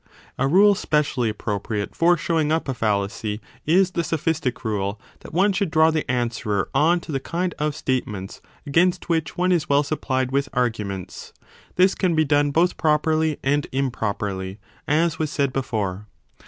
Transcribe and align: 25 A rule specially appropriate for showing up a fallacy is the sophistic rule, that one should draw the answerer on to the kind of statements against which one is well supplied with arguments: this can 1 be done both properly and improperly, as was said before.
25 0.37 0.37
A 0.39 0.47
rule 0.47 0.73
specially 0.73 1.29
appropriate 1.29 1.93
for 1.95 2.17
showing 2.17 2.51
up 2.51 2.67
a 2.67 2.73
fallacy 2.73 3.39
is 3.67 3.91
the 3.91 4.03
sophistic 4.03 4.65
rule, 4.65 4.99
that 5.19 5.31
one 5.31 5.53
should 5.53 5.69
draw 5.69 5.91
the 5.91 6.09
answerer 6.09 6.69
on 6.73 6.99
to 6.99 7.11
the 7.11 7.19
kind 7.19 7.53
of 7.59 7.75
statements 7.75 8.41
against 8.65 9.09
which 9.09 9.37
one 9.37 9.51
is 9.51 9.69
well 9.69 9.83
supplied 9.83 10.31
with 10.31 10.49
arguments: 10.53 11.33
this 11.75 11.93
can 11.93 12.13
1 12.13 12.15
be 12.15 12.25
done 12.25 12.49
both 12.49 12.77
properly 12.77 13.37
and 13.43 13.67
improperly, 13.71 14.57
as 14.87 15.19
was 15.19 15.29
said 15.29 15.53
before. 15.53 16.07